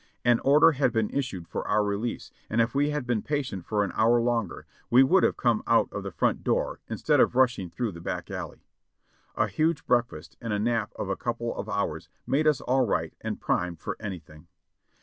An 0.25 0.39
order 0.39 0.71
had 0.71 0.91
been 0.91 1.11
issued 1.11 1.47
for 1.47 1.67
our 1.67 1.83
release 1.83 2.31
and 2.49 2.59
if 2.59 2.73
we 2.73 2.89
had 2.89 3.05
been 3.05 3.21
patient 3.21 3.65
for 3.67 3.83
an 3.83 3.91
hour 3.93 4.19
longer 4.19 4.65
w 4.89 5.05
e 5.05 5.07
w'ould 5.07 5.21
have 5.21 5.37
come 5.37 5.61
out 5.67 5.93
of 5.93 6.01
the 6.01 6.09
front 6.09 6.43
door 6.43 6.79
instead 6.87 7.19
of 7.19 7.35
rushing 7.35 7.69
through 7.69 7.91
the 7.91 8.01
back 8.01 8.31
alley. 8.31 8.65
A 9.35 9.45
huge 9.45 9.85
breakfast 9.85 10.37
and 10.41 10.51
a 10.53 10.57
nap 10.57 10.91
of 10.95 11.07
a 11.07 11.15
couple 11.15 11.55
of 11.55 11.69
hours 11.69 12.09
made 12.25 12.47
us 12.47 12.61
all 12.61 12.81
right 12.87 13.13
and 13.21 13.39
primed 13.39 13.79
for 13.79 13.95
anything. 13.99 14.47